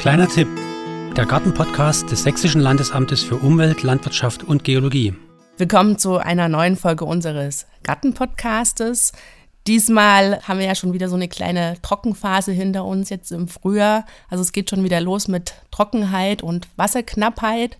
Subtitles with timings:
[0.00, 0.48] Kleiner Tipp:
[1.14, 5.12] Der Gartenpodcast des Sächsischen Landesamtes für Umwelt, Landwirtschaft und Geologie.
[5.58, 9.12] Willkommen zu einer neuen Folge unseres Gartenpodcastes.
[9.66, 14.06] Diesmal haben wir ja schon wieder so eine kleine Trockenphase hinter uns jetzt im Frühjahr.
[14.30, 17.76] Also es geht schon wieder los mit Trockenheit und Wasserknappheit.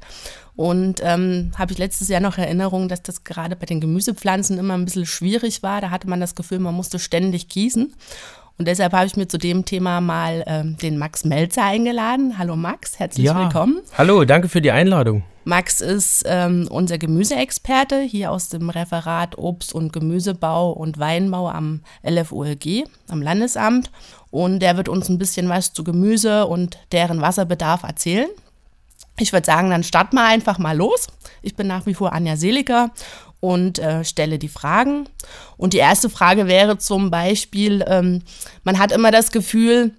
[0.57, 4.75] Und ähm, habe ich letztes Jahr noch Erinnerung, dass das gerade bei den Gemüsepflanzen immer
[4.75, 5.81] ein bisschen schwierig war.
[5.81, 7.95] Da hatte man das Gefühl, man musste ständig gießen.
[8.61, 12.37] Und deshalb habe ich mir zu dem Thema mal ähm, den Max Melzer eingeladen.
[12.37, 13.41] Hallo Max, herzlich ja.
[13.41, 13.81] willkommen.
[13.97, 15.23] Hallo, danke für die Einladung.
[15.45, 21.81] Max ist ähm, unser Gemüseexperte hier aus dem Referat Obst- und Gemüsebau und Weinbau am
[22.07, 23.91] LFOLG, am Landesamt.
[24.31, 28.29] Und der wird uns ein bisschen was zu Gemüse und deren Wasserbedarf erzählen.
[29.19, 31.07] Ich würde sagen, dann starten wir einfach mal los.
[31.41, 32.91] Ich bin nach wie vor Anja Seliger
[33.41, 35.09] und äh, stelle die Fragen.
[35.57, 38.23] Und die erste Frage wäre zum Beispiel, ähm,
[38.65, 39.93] man hat immer das Gefühl,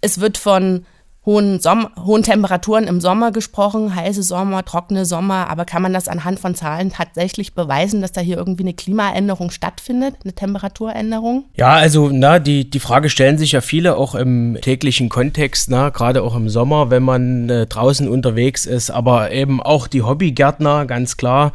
[0.00, 0.86] es wird von
[1.24, 1.60] hohen,
[2.04, 6.54] hohen Temperaturen im Sommer gesprochen, heiße Sommer, trockene Sommer, aber kann man das anhand von
[6.54, 11.44] Zahlen tatsächlich beweisen, dass da hier irgendwie eine Klimaänderung stattfindet, eine Temperaturänderung?
[11.54, 15.90] Ja, also na, die, die Frage stellen sich ja viele auch im täglichen Kontext, na,
[15.90, 20.86] gerade auch im Sommer, wenn man äh, draußen unterwegs ist, aber eben auch die Hobbygärtner,
[20.86, 21.52] ganz klar.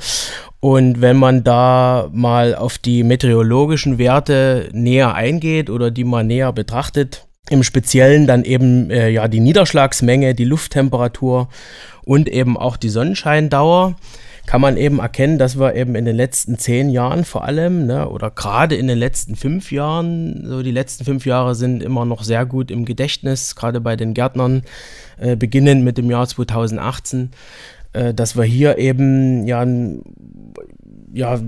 [0.59, 6.51] Und wenn man da mal auf die meteorologischen Werte näher eingeht oder die mal näher
[6.51, 11.47] betrachtet, im Speziellen dann eben äh, ja die Niederschlagsmenge, die Lufttemperatur
[12.03, 13.95] und eben auch die Sonnenscheindauer,
[14.47, 18.09] kann man eben erkennen, dass wir eben in den letzten zehn Jahren vor allem, ne,
[18.09, 22.23] oder gerade in den letzten fünf Jahren, so die letzten fünf Jahre sind immer noch
[22.23, 24.63] sehr gut im Gedächtnis, gerade bei den Gärtnern,
[25.17, 27.27] äh, beginnend mit dem Jahr 2018, äh,
[28.15, 29.65] dass wir hier eben ja,
[31.13, 31.39] ja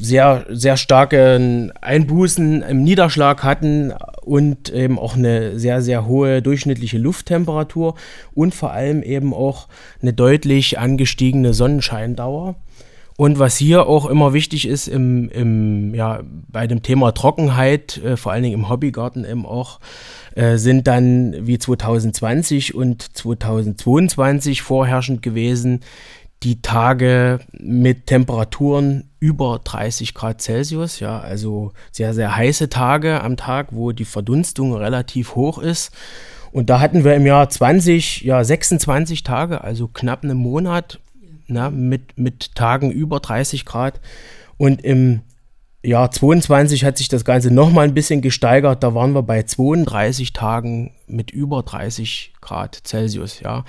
[0.00, 6.96] sehr, sehr starke Einbußen im Niederschlag hatten und eben auch eine sehr, sehr hohe durchschnittliche
[6.96, 7.96] Lufttemperatur
[8.34, 9.68] und vor allem eben auch
[10.00, 12.56] eine deutlich angestiegene Sonnenscheindauer.
[13.20, 18.16] Und was hier auch immer wichtig ist im, im, ja, bei dem Thema Trockenheit, äh,
[18.16, 19.78] vor allen Dingen im Hobbygarten eben auch,
[20.36, 25.80] äh, sind dann wie 2020 und 2022 vorherrschend gewesen
[26.42, 33.36] die Tage mit Temperaturen über 30 Grad Celsius, ja, also sehr, sehr heiße Tage am
[33.36, 35.90] Tag, wo die Verdunstung relativ hoch ist.
[36.52, 41.00] Und da hatten wir im Jahr 20, ja, 26 Tage, also knapp einen Monat,
[41.50, 44.00] na, mit, mit Tagen über 30 Grad.
[44.56, 45.22] Und im
[45.82, 48.82] Jahr 22 hat sich das Ganze nochmal ein bisschen gesteigert.
[48.82, 53.64] Da waren wir bei 32 Tagen mit über 30 Grad Celsius, ja.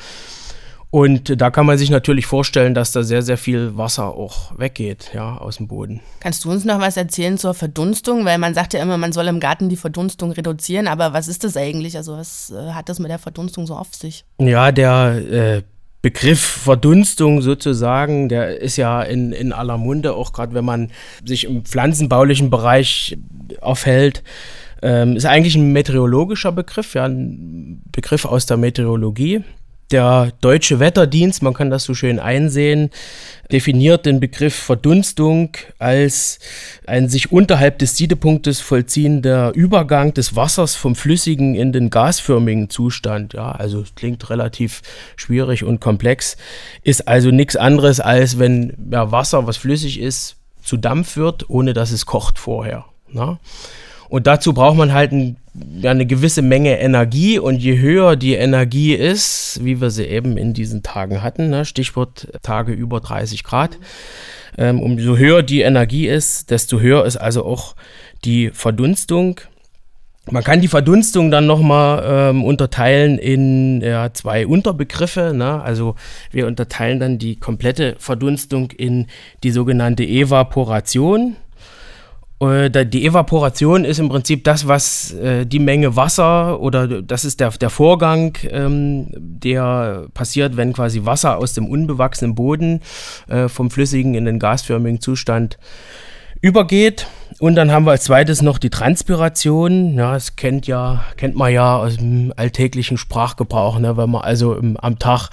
[0.94, 5.12] Und da kann man sich natürlich vorstellen, dass da sehr, sehr viel Wasser auch weggeht,
[5.14, 6.02] ja, aus dem Boden.
[6.20, 8.26] Kannst du uns noch was erzählen zur Verdunstung?
[8.26, 11.46] Weil man sagt ja immer, man soll im Garten die Verdunstung reduzieren, aber was ist
[11.46, 11.96] das eigentlich?
[11.96, 14.26] Also was äh, hat das mit der Verdunstung so auf sich?
[14.38, 15.62] Ja, der äh,
[16.02, 20.90] Begriff Verdunstung sozusagen, der ist ja in, in aller Munde, auch gerade wenn man
[21.24, 23.18] sich im pflanzenbaulichen Bereich
[23.62, 24.24] aufhält.
[24.82, 29.44] Ähm, ist eigentlich ein meteorologischer Begriff, ja, ein Begriff aus der Meteorologie.
[29.92, 32.92] Der deutsche Wetterdienst, man kann das so schön einsehen,
[33.52, 36.40] definiert den Begriff Verdunstung als
[36.88, 43.34] ein sich unterhalb des Siedepunktes vollziehender Übergang des Wassers vom flüssigen in den gasförmigen Zustand.
[43.34, 44.82] Ja, also klingt relativ
[45.18, 46.38] schwierig und komplex,
[46.84, 51.74] ist also nichts anderes als wenn ja, Wasser, was flüssig ist, zu Dampf wird, ohne
[51.74, 52.86] dass es kocht vorher.
[53.10, 53.40] Na?
[54.12, 55.38] Und dazu braucht man halt ein,
[55.84, 57.40] eine gewisse Menge Energie.
[57.40, 61.64] Und je höher die Energie ist, wie wir sie eben in diesen Tagen hatten, ne,
[61.64, 63.80] Stichwort Tage über 30 Grad,
[64.58, 67.78] ähm, umso höher die Energie ist, desto höher ist also auch
[68.26, 69.40] die Verdunstung.
[70.30, 75.32] Man kann die Verdunstung dann nochmal ähm, unterteilen in ja, zwei Unterbegriffe.
[75.34, 75.62] Ne?
[75.62, 75.96] Also
[76.32, 79.08] wir unterteilen dann die komplette Verdunstung in
[79.42, 81.38] die sogenannte Evaporation.
[82.42, 87.40] Äh, die Evaporation ist im Prinzip das, was äh, die Menge Wasser oder das ist
[87.40, 92.82] der, der Vorgang, ähm, der passiert, wenn quasi Wasser aus dem unbewachsenen Boden
[93.28, 95.60] äh, vom flüssigen in den gasförmigen Zustand
[96.42, 97.08] übergeht.
[97.42, 99.96] Und dann haben wir als zweites noch die Transpiration.
[99.96, 103.80] Ja, das kennt ja, kennt man ja aus dem alltäglichen Sprachgebrauch.
[103.80, 103.98] Ne?
[103.98, 105.30] Wenn man also im, am Tag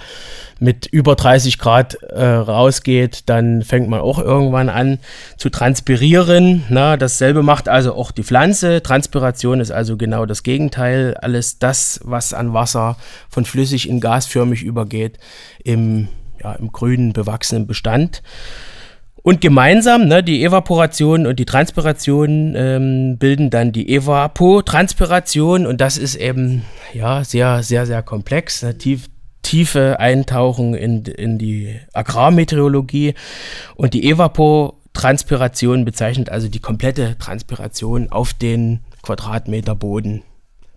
[0.59, 4.97] mit über 30 Grad äh, rausgeht, dann fängt man auch irgendwann an
[5.37, 6.63] zu transpirieren.
[6.69, 8.81] Na, dasselbe macht also auch die Pflanze.
[8.81, 11.15] Transpiration ist also genau das Gegenteil.
[11.21, 12.97] Alles das, was an Wasser
[13.29, 15.19] von flüssig in gasförmig übergeht,
[15.63, 16.07] im,
[16.41, 18.23] ja, im grünen, bewachsenen Bestand.
[19.21, 25.97] Und gemeinsam, ne, die Evaporation und die Transpiration ähm, bilden dann die Evapotranspiration und das
[25.97, 26.63] ist eben
[26.93, 28.63] ja sehr, sehr, sehr komplex.
[28.63, 29.07] Ne, tief,
[29.41, 33.13] tiefe Eintauchen in, in die Agrarmeteorologie
[33.75, 40.23] und die Evapotranspiration bezeichnet also die komplette Transpiration auf den Quadratmeter Boden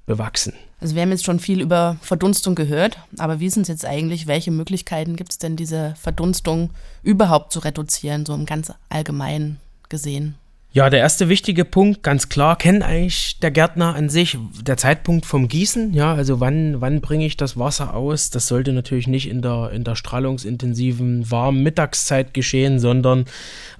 [0.06, 0.54] bewachsen.
[0.82, 4.26] Also wir haben jetzt schon viel über Verdunstung gehört, aber wie sind es jetzt eigentlich?
[4.26, 6.70] Welche Möglichkeiten gibt es denn, diese Verdunstung
[7.04, 10.34] überhaupt zu reduzieren, so im ganz allgemeinen gesehen?
[10.72, 15.24] Ja, der erste wichtige Punkt, ganz klar, kennt eigentlich der Gärtner an sich der Zeitpunkt
[15.24, 15.94] vom Gießen.
[15.94, 18.30] Ja, also wann, wann bringe ich das Wasser aus?
[18.30, 23.26] Das sollte natürlich nicht in der, in der strahlungsintensiven, warmen Mittagszeit geschehen, sondern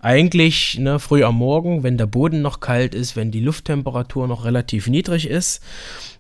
[0.02, 4.44] eigentlich ne, früh am Morgen, wenn der Boden noch kalt ist, wenn die Lufttemperatur noch
[4.44, 5.62] relativ niedrig ist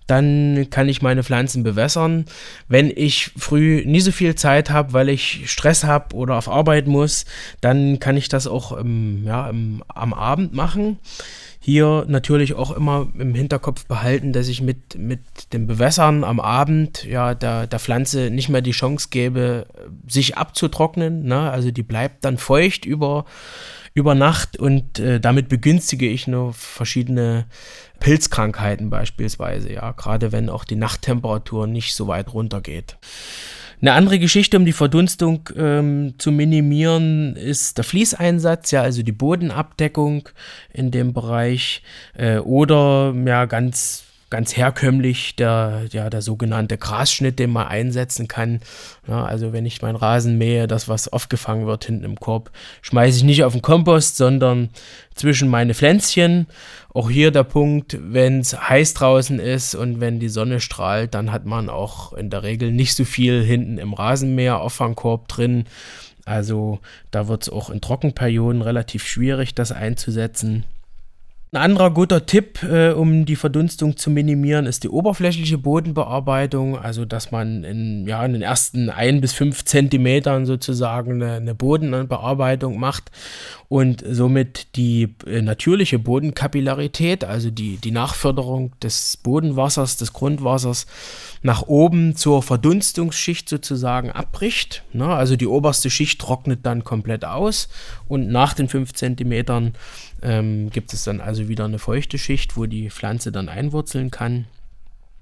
[0.06, 2.26] dann kann ich meine Pflanzen bewässern.
[2.68, 6.86] Wenn ich früh nie so viel Zeit habe, weil ich Stress habe oder auf Arbeit
[6.86, 7.24] muss,
[7.60, 10.98] dann kann ich das auch im, ja, im, am Abend machen.
[11.64, 15.20] Hier natürlich auch immer im Hinterkopf behalten, dass ich mit, mit
[15.52, 19.66] dem Bewässern am Abend ja der, der Pflanze nicht mehr die Chance gebe,
[20.08, 21.22] sich abzutrocknen.
[21.22, 21.52] Ne?
[21.52, 23.26] Also die bleibt dann feucht über
[23.94, 27.46] über Nacht und äh, damit begünstige ich nur verschiedene
[28.00, 32.96] Pilzkrankheiten beispielsweise, ja, gerade wenn auch die Nachttemperatur nicht so weit runtergeht.
[33.80, 39.12] Eine andere Geschichte, um die Verdunstung ähm, zu minimieren, ist der Fließeinsatz, ja, also die
[39.12, 40.28] Bodenabdeckung
[40.72, 41.82] in dem Bereich
[42.14, 48.60] äh, oder ja, ganz ganz herkömmlich der, ja, der sogenannte Grasschnitt, den man einsetzen kann.
[49.06, 52.50] Ja, also wenn ich meinen Rasen mähe, das, was aufgefangen wird hinten im Korb,
[52.80, 54.70] schmeiße ich nicht auf den Kompost, sondern
[55.14, 56.46] zwischen meine Pflänzchen.
[56.94, 61.30] Auch hier der Punkt, wenn es heiß draußen ist und wenn die Sonne strahlt, dann
[61.30, 65.66] hat man auch in der Regel nicht so viel hinten im Rasenmäher Auffangkorb drin.
[66.24, 66.78] Also
[67.10, 70.64] da wird es auch in Trockenperioden relativ schwierig, das einzusetzen.
[71.54, 76.78] Ein anderer guter Tipp, äh, um die Verdunstung zu minimieren, ist die oberflächliche Bodenbearbeitung.
[76.78, 81.54] Also, dass man in, ja, in den ersten ein bis fünf Zentimetern sozusagen eine, eine
[81.54, 83.10] Bodenbearbeitung macht
[83.68, 90.86] und somit die äh, natürliche Bodenkapillarität, also die, die Nachförderung des Bodenwassers, des Grundwassers,
[91.42, 94.84] nach oben zur Verdunstungsschicht sozusagen abbricht.
[94.94, 95.06] Ne?
[95.06, 97.68] Also die oberste Schicht trocknet dann komplett aus
[98.08, 99.74] und nach den fünf Zentimetern
[100.22, 104.46] ähm, gibt es dann also wieder eine feuchte Schicht, wo die Pflanze dann einwurzeln kann.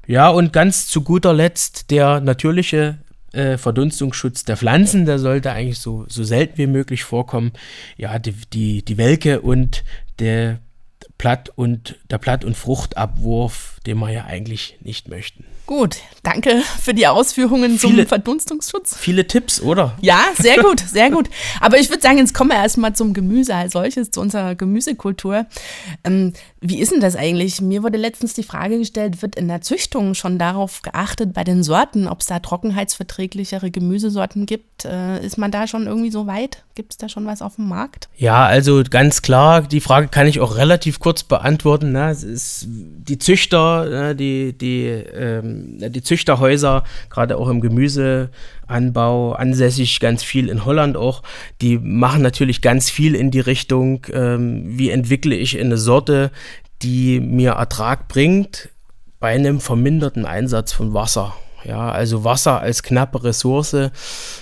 [0.07, 2.99] Ja, und ganz zu guter Letzt der natürliche
[3.33, 7.53] äh, Verdunstungsschutz der Pflanzen, der sollte eigentlich so, so selten wie möglich vorkommen.
[7.97, 9.85] Ja, die, die, die Welke und
[10.19, 10.59] der
[11.17, 15.45] Blatt und der Blatt- und Fruchtabwurf, den wir ja eigentlich nicht möchten.
[15.65, 18.97] Gut, danke für die Ausführungen viele, zum Verdunstungsschutz.
[18.99, 19.97] Viele Tipps, oder?
[20.01, 21.31] Ja, sehr gut, sehr gut.
[21.61, 25.47] Aber ich würde sagen, jetzt kommen wir erstmal zum Gemüse als solches, zu unserer Gemüsekultur.
[26.03, 27.61] Ähm, wie ist denn das eigentlich?
[27.61, 31.63] Mir wurde letztens die Frage gestellt, wird in der Züchtung schon darauf geachtet, bei den
[31.63, 34.85] Sorten, ob es da trockenheitsverträglichere Gemüsesorten gibt?
[34.85, 36.65] Äh, ist man da schon irgendwie so weit?
[36.75, 38.09] Gibt es da schon was auf dem Markt?
[38.17, 41.93] Ja, also ganz klar, die Frage kann ich auch relativ kurz beantworten.
[41.93, 42.11] Ne?
[42.11, 44.17] Es ist die Züchter, ne?
[44.17, 51.23] die, die ähm, die Züchterhäuser, gerade auch im Gemüseanbau, ansässig ganz viel in Holland auch,
[51.61, 56.31] die machen natürlich ganz viel in die Richtung, ähm, wie entwickle ich eine Sorte,
[56.83, 58.71] die mir Ertrag bringt
[59.19, 61.35] bei einem verminderten Einsatz von Wasser.
[61.65, 63.77] Ja, also Wasser als knappe Ressource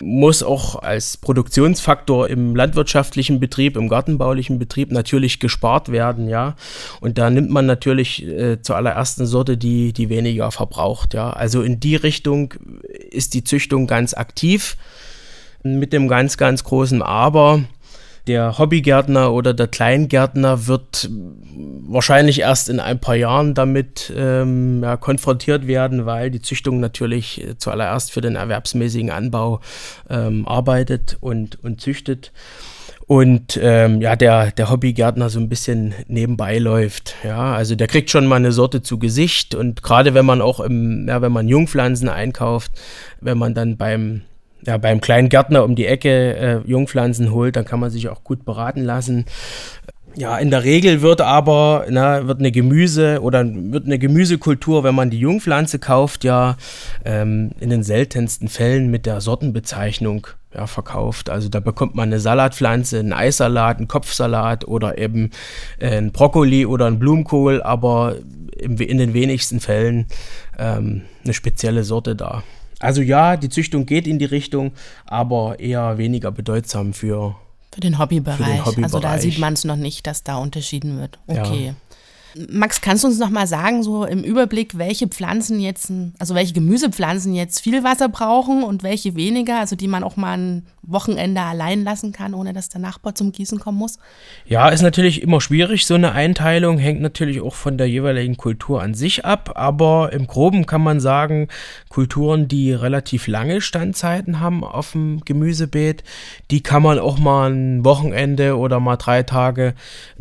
[0.01, 6.55] muss auch als Produktionsfaktor im landwirtschaftlichen Betrieb, im gartenbaulichen Betrieb natürlich gespart werden, ja.
[7.01, 11.31] Und da nimmt man natürlich äh, zur allerersten Sorte die, die weniger verbraucht, ja.
[11.31, 12.55] Also in die Richtung
[13.11, 14.77] ist die Züchtung ganz aktiv
[15.63, 17.63] mit dem ganz, ganz großen Aber
[18.29, 24.97] der Hobbygärtner oder der Kleingärtner wird wahrscheinlich erst in ein paar Jahren damit ähm, ja,
[24.97, 29.61] konfrontiert werden, weil die Züchtung natürlich äh, zuallererst für den erwerbsmäßigen Anbau
[30.11, 32.33] ähm, arbeitet und, und züchtet.
[33.07, 37.15] Und ähm, ja, der, der Hobbygärtner so ein bisschen nebenbei läuft.
[37.25, 39.55] Ja, also der kriegt schon mal eine Sorte zu Gesicht.
[39.55, 42.73] Und gerade wenn man auch im, ja, wenn man Jungpflanzen einkauft,
[43.23, 44.25] wenn man dann beim
[44.65, 48.25] ja, beim kleinen Gärtner um die Ecke äh, Jungpflanzen holt, dann kann man sich auch
[48.25, 49.25] gut beraten lassen.
[50.17, 54.95] Ja, in der Regel wird aber, na, wird eine Gemüse oder wird eine Gemüsekultur, wenn
[54.95, 56.57] man die Jungpflanze kauft, ja
[57.05, 61.31] ähm, in den seltensten Fällen mit der Sortenbezeichnung ja, verkauft.
[61.31, 65.31] Also da bekommt man eine Salatpflanze, einen Eissalat, einen Kopfsalat oder eben
[65.79, 68.17] äh, einen Brokkoli oder einen Blumenkohl, aber
[68.59, 70.07] im, in den wenigsten Fällen
[70.59, 72.43] ähm, eine spezielle Sorte da.
[72.81, 74.73] Also ja, die Züchtung geht in die Richtung,
[75.05, 77.37] aber eher weniger bedeutsam für,
[77.73, 78.37] Für den Hobbybereich.
[78.37, 78.85] Für den Hobbybereich.
[78.85, 81.19] Also da sieht man es noch nicht, dass da unterschieden wird.
[81.27, 81.67] Okay.
[81.67, 81.75] Ja.
[82.51, 86.53] Max, kannst du uns noch mal sagen, so im Überblick, welche Pflanzen jetzt, also welche
[86.53, 91.43] Gemüsepflanzen jetzt viel Wasser brauchen und welche weniger, also die man auch mal ein Wochenende
[91.43, 93.99] allein lassen kann, ohne dass der Nachbar zum Gießen kommen muss?
[94.47, 95.87] Ja, ist natürlich immer schwierig.
[95.87, 99.53] So eine Einteilung hängt natürlich auch von der jeweiligen Kultur an sich ab.
[99.55, 101.49] Aber im Groben kann man sagen,
[101.89, 106.05] Kulturen, die relativ lange Standzeiten haben auf dem Gemüsebeet,
[106.51, 109.75] die kann man auch mal ein Wochenende oder mal drei Tage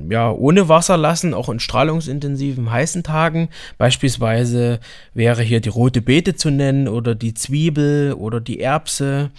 [0.09, 3.49] ja, ohne Wasser lassen, auch in strahlungsintensiven heißen Tagen.
[3.77, 4.79] Beispielsweise
[5.13, 9.31] wäre hier die rote Beete zu nennen oder die Zwiebel oder die Erbse.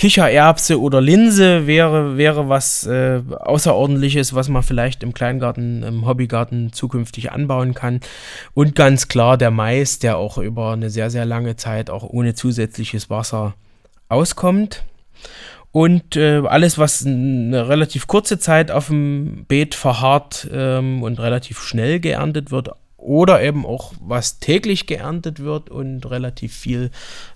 [0.00, 6.72] Kichererbse oder Linse wäre, wäre was äh, Außerordentliches, was man vielleicht im Kleingarten, im Hobbygarten
[6.72, 8.00] zukünftig anbauen kann.
[8.54, 12.34] Und ganz klar der Mais, der auch über eine sehr, sehr lange Zeit auch ohne
[12.34, 13.52] zusätzliches Wasser
[14.08, 14.84] auskommt.
[15.70, 21.60] Und äh, alles, was eine relativ kurze Zeit auf dem Beet verharrt ähm, und relativ
[21.60, 26.90] schnell geerntet wird, oder eben auch was täglich geerntet wird und relativ viel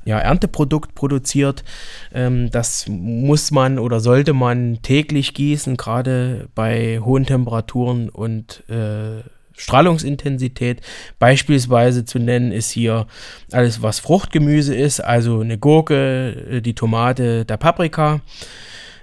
[0.04, 1.64] ja, Ernteprodukt produziert.
[2.12, 9.22] Ähm, das muss man oder sollte man täglich gießen, gerade bei hohen Temperaturen und äh,
[9.56, 10.80] Strahlungsintensität.
[11.18, 13.06] Beispielsweise zu nennen ist hier
[13.52, 18.20] alles, was Fruchtgemüse ist, also eine Gurke, äh, die Tomate, der Paprika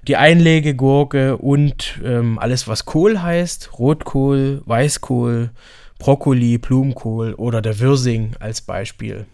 [0.07, 5.51] die Einlegegurke und ähm, alles, was Kohl heißt, Rotkohl, Weißkohl,
[6.01, 9.27] Brokkoli, Blumenkohl oder der Wirsing als Beispiel.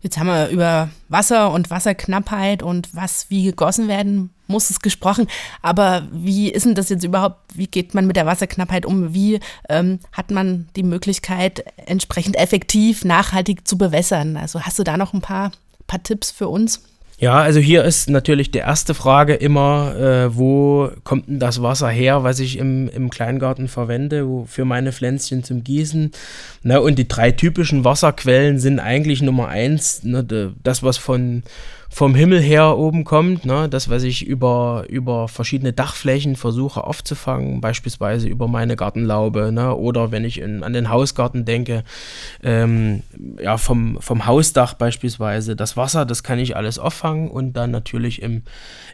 [0.00, 5.26] Jetzt haben wir über Wasser und Wasserknappheit und was wie gegossen werden muss es gesprochen.
[5.60, 7.40] Aber wie ist denn das jetzt überhaupt?
[7.56, 9.12] Wie geht man mit der Wasserknappheit um?
[9.12, 14.36] Wie ähm, hat man die Möglichkeit, entsprechend effektiv, nachhaltig zu bewässern?
[14.36, 15.50] Also hast du da noch ein paar,
[15.88, 16.80] paar Tipps für uns?
[17.18, 21.88] Ja, also hier ist natürlich die erste Frage immer, äh, wo kommt denn das Wasser
[21.88, 26.10] her, was ich im, im Kleingarten verwende wo, für meine Pflänzchen zum Gießen.
[26.62, 31.42] Na, und die drei typischen Wasserquellen sind eigentlich Nummer eins, ne, das, was von
[31.88, 33.68] vom Himmel her oben kommt, ne?
[33.68, 39.74] das, was ich über, über verschiedene Dachflächen versuche aufzufangen, beispielsweise über meine Gartenlaube ne?
[39.74, 41.84] oder wenn ich in, an den Hausgarten denke,
[42.42, 43.02] ähm,
[43.40, 48.20] ja, vom, vom Hausdach beispielsweise, das Wasser, das kann ich alles auffangen und dann natürlich
[48.20, 48.42] im,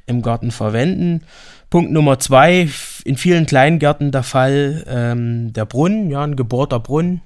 [0.07, 1.23] im Garten verwenden.
[1.71, 2.69] Punkt Nummer zwei,
[3.05, 7.23] in vielen Kleingärten der Fall, ähm, der Brunnen, ja, ein gebohrter Brunnen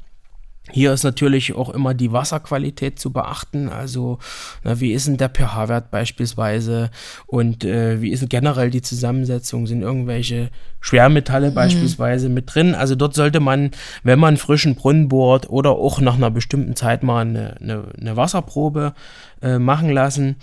[0.72, 3.68] hier ist natürlich auch immer die Wasserqualität zu beachten.
[3.68, 4.18] Also,
[4.64, 6.90] na, wie ist denn der pH-Wert beispielsweise
[7.26, 9.66] und äh, wie ist denn generell die Zusammensetzung?
[9.66, 11.54] Sind irgendwelche Schwermetalle mhm.
[11.54, 12.74] beispielsweise mit drin?
[12.74, 13.70] Also, dort sollte man,
[14.02, 18.16] wenn man frischen Brunnen bohrt oder auch nach einer bestimmten Zeit mal eine, eine, eine
[18.16, 18.94] Wasserprobe
[19.42, 20.36] äh, machen lassen.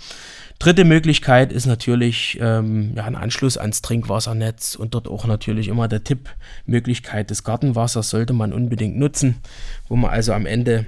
[0.64, 5.88] Dritte Möglichkeit ist natürlich ähm, ja, ein Anschluss ans Trinkwassernetz und dort auch natürlich immer
[5.88, 6.30] der Tipp,
[6.64, 9.42] Möglichkeit des Gartenwassers sollte man unbedingt nutzen,
[9.90, 10.86] wo man also am Ende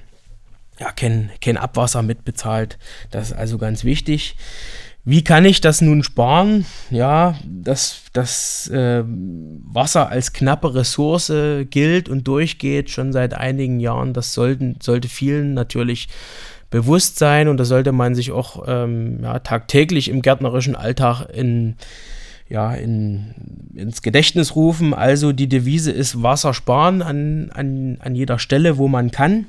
[0.81, 2.79] ja, kein, kein Abwasser mitbezahlt.
[3.11, 4.37] Das ist also ganz wichtig.
[5.05, 6.65] Wie kann ich das nun sparen?
[6.89, 11.31] Ja, dass das äh, Wasser als knappe Ressource
[11.69, 14.15] gilt und durchgeht schon seit einigen Jahren.
[14.15, 16.09] Das sollten, sollte vielen natürlich
[16.71, 21.77] bewusst sein und da sollte man sich auch ähm, ja, tagtäglich im gärtnerischen Alltag in,
[22.49, 24.95] ja, in, ins Gedächtnis rufen.
[24.95, 29.47] Also die Devise ist Wasser sparen an, an, an jeder Stelle, wo man kann.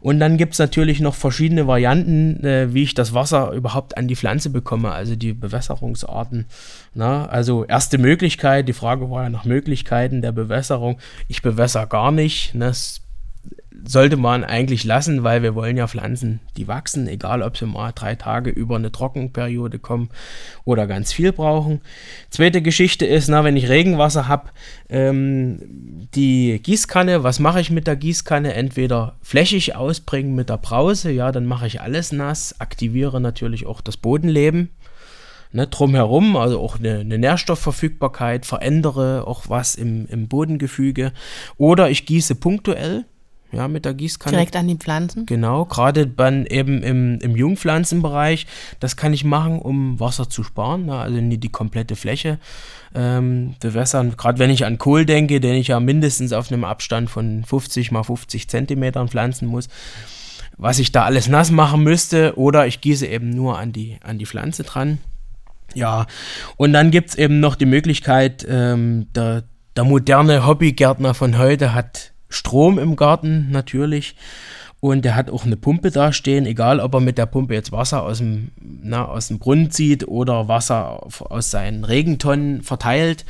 [0.00, 4.08] Und dann gibt es natürlich noch verschiedene Varianten, äh, wie ich das Wasser überhaupt an
[4.08, 6.46] die Pflanze bekomme, also die Bewässerungsarten.
[6.92, 10.98] Na, also erste Möglichkeit, die Frage war ja nach Möglichkeiten der Bewässerung.
[11.28, 12.54] Ich bewässer gar nicht.
[12.54, 12.66] Ne?
[12.66, 13.00] Das
[13.84, 17.92] sollte man eigentlich lassen, weil wir wollen ja Pflanzen, die wachsen, egal ob sie mal
[17.92, 20.10] drei Tage über eine Trockenperiode kommen
[20.64, 21.80] oder ganz viel brauchen.
[22.30, 24.50] Zweite Geschichte ist, na, wenn ich Regenwasser habe,
[24.88, 25.58] ähm,
[26.14, 28.54] die Gießkanne, was mache ich mit der Gießkanne?
[28.54, 33.80] Entweder flächig ausbringen mit der Brause, ja, dann mache ich alles nass, aktiviere natürlich auch
[33.80, 34.70] das Bodenleben.
[35.54, 41.12] Ne, drumherum, also auch eine, eine, Nährstoffverfügbarkeit, verändere auch was im, im Bodengefüge.
[41.58, 43.04] Oder ich gieße punktuell,
[43.52, 44.36] ja, mit der Gießkanne.
[44.36, 45.26] Direkt an die Pflanzen?
[45.26, 48.46] Genau, gerade dann eben im, im Jungpflanzenbereich.
[48.80, 50.96] Das kann ich machen, um Wasser zu sparen, ne?
[50.96, 52.38] also nie die komplette Fläche
[52.94, 54.16] ähm, bewässern.
[54.16, 57.92] Gerade wenn ich an Kohl denke, den ich ja mindestens auf einem Abstand von 50
[57.92, 59.68] mal 50 Zentimetern pflanzen muss,
[60.56, 64.18] was ich da alles nass machen müsste, oder ich gieße eben nur an die, an
[64.18, 64.98] die Pflanze dran.
[65.74, 66.06] Ja,
[66.56, 69.44] und dann gibt es eben noch die Möglichkeit, ähm, der,
[69.76, 74.14] der moderne Hobbygärtner von heute hat Strom im Garten natürlich.
[74.84, 77.70] und der hat auch eine Pumpe da stehen, egal ob er mit der Pumpe jetzt
[77.70, 83.24] Wasser aus dem, na, aus dem Brunnen zieht oder Wasser aus seinen Regentonnen verteilt.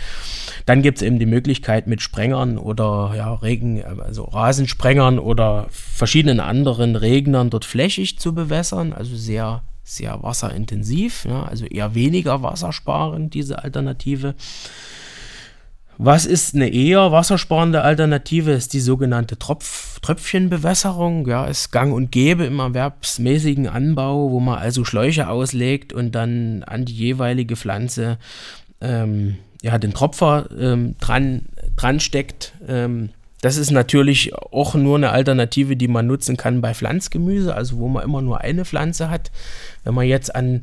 [0.65, 6.41] Dann gibt es eben die Möglichkeit mit Sprengern oder ja, Regen, also Rasensprengern oder verschiedenen
[6.41, 13.35] anderen Regnern dort flächig zu bewässern, also sehr sehr wasserintensiv, ja, also eher weniger wassersparend,
[13.35, 14.35] diese Alternative.
[15.99, 18.53] Was ist eine eher wassersparende Alternative?
[18.53, 21.27] Ist die sogenannte Tropf Tröpfchenbewässerung.
[21.27, 26.65] Ja, ist gang und gäbe im erwerbsmäßigen Anbau, wo man also Schläuche auslegt und dann
[26.65, 28.19] an die jeweilige Pflanze
[28.81, 31.47] ähm, ja, den Tropfer ähm, dran,
[31.77, 32.53] dran steckt.
[32.67, 37.79] Ähm, das ist natürlich auch nur eine Alternative, die man nutzen kann bei Pflanzgemüse, also
[37.79, 39.31] wo man immer nur eine Pflanze hat.
[39.85, 40.63] Wenn man jetzt an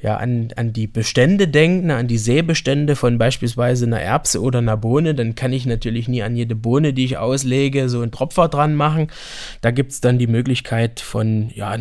[0.00, 4.76] ja, an, an die Bestände denken, an die Säbestände von beispielsweise einer Erbse oder einer
[4.76, 8.48] Bohne, dann kann ich natürlich nie an jede Bohne, die ich auslege, so einen Tropfer
[8.48, 9.08] dran machen.
[9.60, 11.76] Da gibt es dann die Möglichkeit von ja,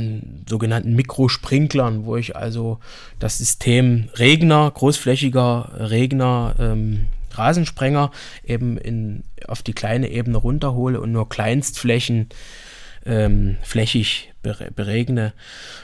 [0.50, 2.80] sogenannten Mikrosprinklern, wo ich also
[3.20, 8.10] das System Regner, großflächiger Regner, ähm, Rasensprenger
[8.44, 12.30] eben in, auf die kleine Ebene runterhole und nur Kleinstflächen
[13.06, 14.34] ähm, flächig
[14.76, 15.34] beregne.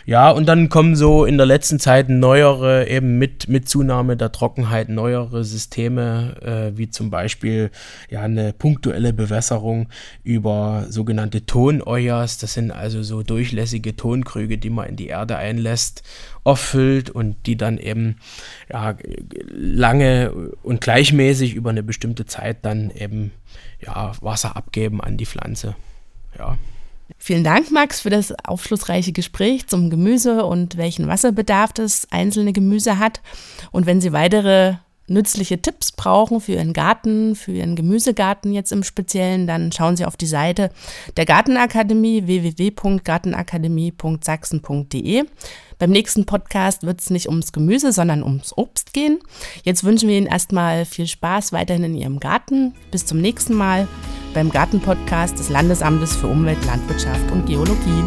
[0.06, 4.32] Ja, und dann kommen so in der letzten Zeit neuere, eben mit, mit Zunahme der
[4.32, 7.72] Trockenheit, neuere Systeme, äh, wie zum Beispiel
[8.10, 9.90] ja, eine punktuelle Bewässerung
[10.24, 12.38] über sogenannte Toneuers.
[12.38, 16.04] Das sind also so durchlässige Tonkrüge, die man in die Erde einlässt,
[16.44, 18.18] auffüllt und die dann eben
[18.72, 18.96] ja,
[19.50, 20.32] lange
[20.64, 23.32] und gleichmäßig über eine bestimmte Zeit dann eben
[23.80, 25.76] ja, Wasser abgeben an die Pflanze.
[26.38, 26.58] Ja.
[27.18, 33.00] Vielen Dank, Max, für das aufschlussreiche Gespräch zum Gemüse und welchen Wasserbedarf das einzelne Gemüse
[33.00, 33.22] hat.
[33.72, 34.76] Und wenn Sie weitere
[35.08, 40.06] nützliche Tipps brauchen für Ihren Garten, für Ihren Gemüsegarten jetzt im Speziellen, dann schauen Sie
[40.06, 40.70] auf die Seite
[41.18, 45.24] der Gartenakademie www.gartenakademie.sachsen.de.
[45.80, 49.20] Beim nächsten Podcast wird es nicht ums Gemüse, sondern ums Obst gehen.
[49.64, 52.74] Jetzt wünschen wir Ihnen erstmal viel Spaß weiterhin in Ihrem Garten.
[52.92, 53.90] Bis zum nächsten Mal
[54.34, 58.04] beim Gartenpodcast des Landesamtes für Umwelt, Landwirtschaft und Geologie.